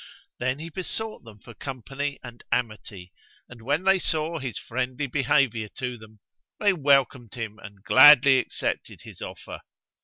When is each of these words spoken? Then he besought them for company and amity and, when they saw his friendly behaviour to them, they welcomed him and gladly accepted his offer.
Then 0.39 0.57
he 0.57 0.71
besought 0.71 1.23
them 1.25 1.37
for 1.41 1.53
company 1.53 2.17
and 2.23 2.43
amity 2.51 3.13
and, 3.47 3.61
when 3.61 3.83
they 3.83 3.99
saw 3.99 4.39
his 4.39 4.57
friendly 4.57 5.05
behaviour 5.05 5.69
to 5.77 5.95
them, 5.95 6.21
they 6.59 6.73
welcomed 6.73 7.35
him 7.35 7.59
and 7.59 7.83
gladly 7.83 8.39
accepted 8.39 9.01
his 9.03 9.21
offer. 9.21 9.61